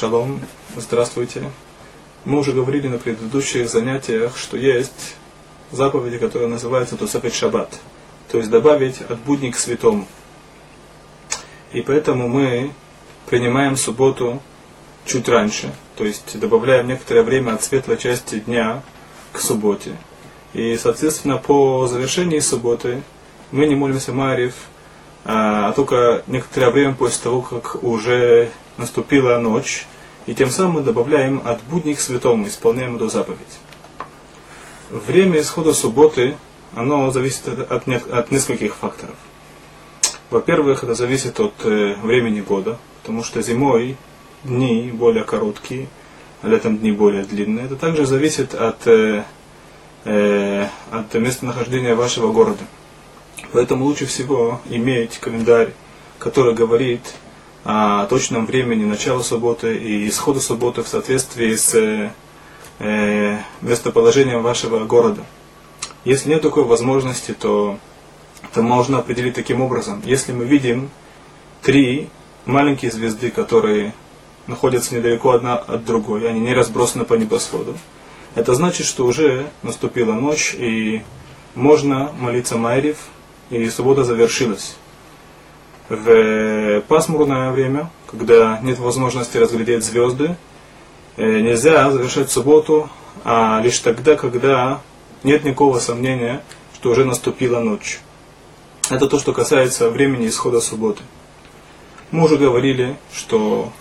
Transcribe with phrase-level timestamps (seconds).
[0.00, 0.40] Шалом,
[0.78, 1.42] здравствуйте.
[2.24, 5.14] Мы уже говорили на предыдущих занятиях, что есть
[5.72, 7.78] заповеди, которые называются Тусафет Шаббат,
[8.32, 10.08] то есть добавить от будни к святому.
[11.72, 12.72] И поэтому мы
[13.28, 14.40] принимаем субботу
[15.04, 18.82] чуть раньше, то есть добавляем некоторое время от светлой части дня
[19.34, 19.98] к субботе.
[20.54, 23.02] И, соответственно, по завершении субботы
[23.50, 24.54] мы не молимся Марьев,
[25.24, 29.86] а только некоторое время после того, как уже наступила ночь,
[30.26, 33.58] и тем самым мы добавляем от будней к святому, исполняем эту заповедь.
[34.90, 36.36] Время исхода субботы,
[36.74, 39.16] оно зависит от, от нескольких факторов.
[40.30, 43.96] Во-первых, это зависит от э, времени года, потому что зимой
[44.44, 45.88] дни более короткие,
[46.42, 47.66] а летом дни более длинные.
[47.66, 49.24] Это также зависит от, э,
[50.04, 52.62] э, от местонахождения вашего города.
[53.52, 55.72] Поэтому лучше всего иметь календарь,
[56.18, 57.00] который говорит
[57.64, 62.10] о точном времени начала субботы и исхода субботы в соответствии с
[62.78, 65.22] э, местоположением вашего города.
[66.04, 67.78] Если нет такой возможности, то
[68.42, 70.02] это можно определить таким образом.
[70.04, 70.90] Если мы видим
[71.62, 72.08] три
[72.46, 73.92] маленькие звезды, которые
[74.46, 77.76] находятся недалеко одна от другой, они не разбросаны по небосводу,
[78.34, 81.02] это значит, что уже наступила ночь и
[81.54, 82.96] можно молиться Майрив,
[83.50, 84.76] и суббота завершилась
[85.88, 90.36] в пасмурное время, когда нет возможности разглядеть звезды,
[91.16, 92.88] э, нельзя завершать субботу,
[93.24, 94.80] а лишь тогда, когда
[95.24, 96.42] нет никакого сомнения,
[96.74, 98.00] что уже наступила ночь.
[98.88, 101.02] Это то, что касается времени исхода субботы.
[102.12, 103.72] Мы уже говорили, что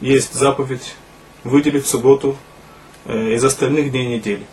[0.00, 0.94] есть заповедь
[1.42, 2.36] выделить субботу
[3.04, 4.46] э, из остальных дней недели.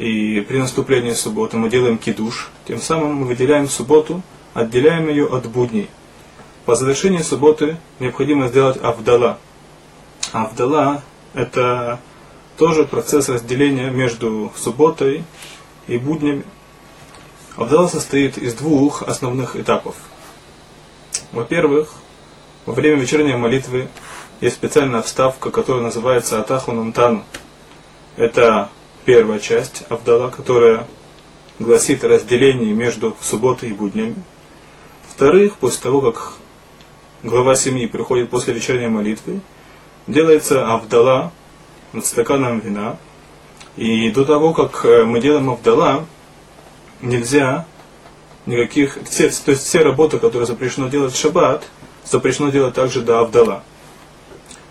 [0.00, 4.22] И при наступлении субботы мы делаем кидуш, тем самым мы выделяем субботу,
[4.54, 5.90] отделяем ее от будней.
[6.64, 9.38] По завершении субботы необходимо сделать авдала.
[10.32, 11.02] Авдала–
[11.34, 12.00] это
[12.56, 15.22] тоже процесс разделения между субботой
[15.86, 16.44] и буднями.
[17.56, 19.96] Авдала состоит из двух основных этапов.
[21.30, 21.92] Во-первых,
[22.64, 23.88] во время вечерней молитвы
[24.40, 27.22] есть специальная вставка, которая называется Атаху Намтану.
[28.16, 28.70] Это
[29.04, 30.86] первая часть Авдала, которая
[31.58, 34.16] гласит о разделении между субботой и буднями.
[35.08, 36.34] Во-вторых, после того, как
[37.22, 39.40] глава семьи приходит после вечерней молитвы,
[40.06, 41.32] делается Авдала
[41.92, 42.96] над стаканом вина.
[43.76, 46.06] И до того, как э, мы делаем Авдала,
[47.00, 47.66] нельзя
[48.46, 51.64] никаких, все, то есть все работы, которые запрещено делать в шаббат,
[52.04, 53.62] запрещено делать также до Авдала.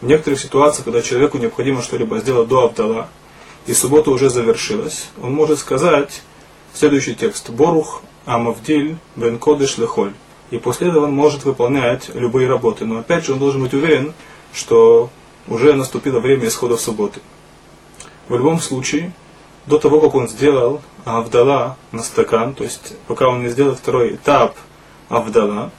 [0.02, 3.10] В некоторых ситуациях, когда человеку необходимо что-либо сделать до Авдала,
[3.70, 6.24] и суббота уже завершилась, он может сказать
[6.74, 7.52] следующий текст.
[7.52, 10.14] Борух Амавдиль Бен Кодыш Лехоль.
[10.50, 12.86] И после этого он может выполнять любые работы.
[12.86, 14.16] Но опять же он должен быть уверен,
[14.54, 15.12] что
[15.48, 17.20] уже наступило время исхода субботы.
[18.28, 19.12] В любом случае,
[19.68, 24.16] до того, как он сделал Авдала на стакан, то есть пока он не сделал второй
[24.16, 24.56] этап
[25.10, 25.70] Авдала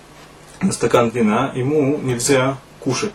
[0.61, 3.15] на стакан вина, ему нельзя кушать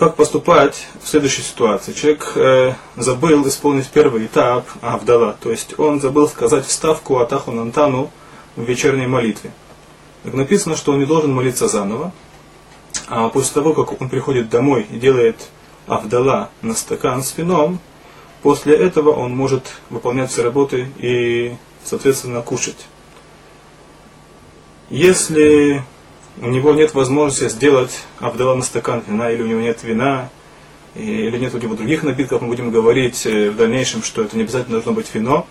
[0.00, 1.92] как поступать в следующей ситуации?
[1.92, 8.10] Человек э, забыл исполнить первый этап Авдала, то есть он забыл сказать вставку Атаху Нантану
[8.56, 9.52] в вечерней молитве.
[10.22, 12.14] Так написано, что он не должен молиться заново,
[13.08, 15.36] а после того, как он приходит домой и делает
[15.86, 17.78] Авдала на стакан с вином,
[18.40, 22.86] после этого он может выполнять все работы и, соответственно, кушать.
[24.88, 25.84] Если
[26.40, 30.30] у него нет возможности сделать Абдала на стакан вина, или у него нет вина,
[30.94, 34.42] или нет у него других напитков, мы будем говорить э, в дальнейшем, что это не
[34.42, 35.46] обязательно должно быть вино,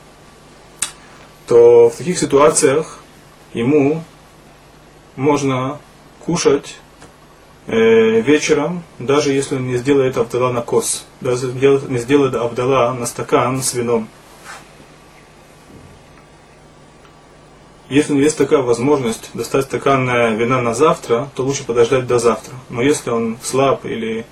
[1.48, 3.00] то в таких ситуациях
[3.54, 4.04] ему
[5.16, 5.80] можно
[6.26, 6.78] кушать
[7.68, 13.06] э, вечером, даже если он не сделает Абдала на кос, даже не сделает Абдала на
[13.06, 14.08] стакан с вином.
[17.90, 20.06] Если есть такая возможность достать стакан
[20.38, 22.54] вина на завтра, то лучше подождать до завтра.
[22.70, 24.26] Но если он слаб или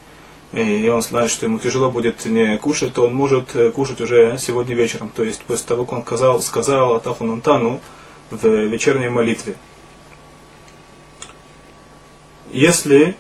[0.54, 4.38] и он знает, что ему тяжело будет не кушать, то он может э, кушать уже
[4.40, 5.12] сегодня вечером.
[5.14, 7.82] То есть после того, как он сказал, сказал Атаху Нантану
[8.32, 9.56] в вечерней молитве.
[12.52, 13.18] Если,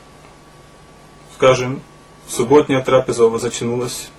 [1.35, 1.81] скажем,
[2.29, 4.09] субботняя трапеза затянулась,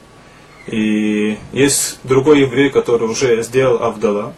[0.67, 4.35] и есть другой еврей, который уже сделал Авдала,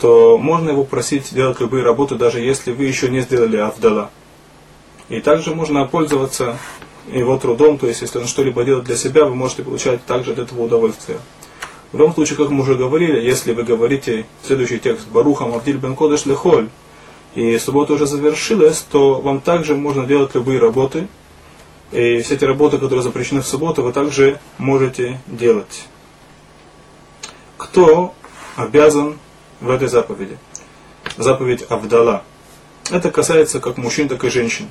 [0.00, 4.10] то можно его просить делать любые работы, даже если вы еще не сделали Авдала.
[5.08, 6.58] И также можно пользоваться
[7.12, 10.38] его трудом, то есть если он что-либо делает для себя, вы можете получать также от
[10.38, 11.18] этого удовольствие.
[11.92, 15.96] В любом случае, как мы уже говорили, если вы говорите следующий текст Баруха Мавдиль Бен
[15.96, 16.68] Кодеш Лехоль,
[17.34, 21.08] и суббота уже завершилась, то вам также можно делать любые работы.
[21.92, 25.86] И все эти работы, которые запрещены в субботу, вы также можете делать.
[27.56, 28.14] Кто
[28.56, 29.18] обязан
[29.60, 30.38] в этой заповеди?
[31.16, 32.22] Заповедь Авдала.
[32.90, 34.68] Это касается как мужчин, так и женщин.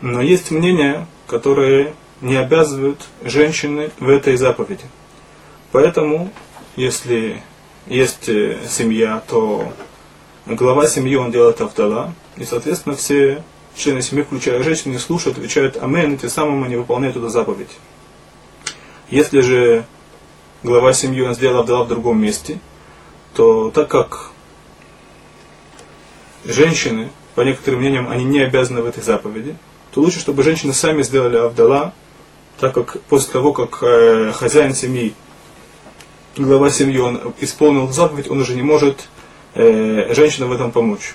[0.00, 4.84] Но есть мнения, которые не обязывают женщины в этой заповеди.
[5.70, 6.30] Поэтому,
[6.76, 7.42] если
[7.86, 9.72] есть э, семья, то
[10.46, 13.42] глава семьи он делает Авдала, и, соответственно, все
[13.74, 17.70] члены семьи, включая женщины, слушают, отвечают Амен, и тем самым они выполняют эту заповедь.
[19.08, 19.84] Если же
[20.62, 22.60] глава семьи он сделал Авдала в другом месте,
[23.34, 24.30] то так как
[26.44, 29.56] женщины, по некоторым мнениям, они не обязаны в этой заповеди,
[29.92, 31.92] то лучше, чтобы женщины сами сделали Авдала,
[32.58, 35.14] так как после того, как э, хозяин семьи,
[36.36, 39.08] глава семьи, он исполнил заповедь, он уже не может
[39.54, 41.14] э, женщинам в этом помочь.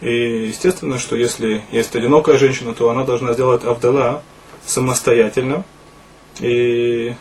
[0.00, 4.22] И естественно, что если есть одинокая женщина, то она должна сделать Авдала
[4.66, 5.64] самостоятельно.
[6.40, 7.14] И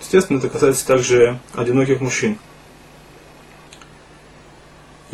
[0.00, 2.38] естественно, это касается также одиноких мужчин.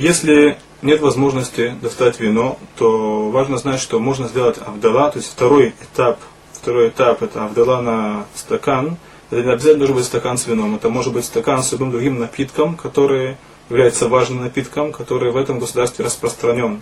[0.00, 5.74] Если нет возможности достать вино, то важно знать, что можно сделать авдала, то есть второй
[5.82, 6.18] этап,
[6.54, 8.96] второй этап это авдала на стакан.
[9.30, 12.18] Это не обязательно должен быть стакан с вином, это может быть стакан с любым другим
[12.18, 13.36] напитком, который
[13.68, 16.80] является важным напитком, который в этом государстве распространен.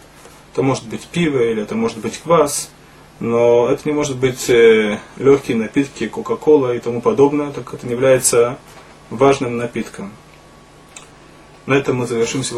[0.53, 2.71] Это может быть пиво или это может быть квас,
[3.19, 7.87] но это не может быть э, легкие напитки, кока-кола и тому подобное, так как это
[7.89, 8.59] не является
[9.11, 10.13] важным напитком.
[11.69, 12.47] На этом мы завершим сегодня.